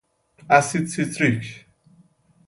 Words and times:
اسید 0.49 0.85
سیتریک 0.87 1.65